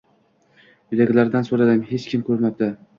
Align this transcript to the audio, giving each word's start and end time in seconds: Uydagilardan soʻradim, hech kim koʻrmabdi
Uydagilardan 0.95 1.47
soʻradim, 1.53 1.87
hech 1.95 2.13
kim 2.13 2.29
koʻrmabdi 2.35 2.77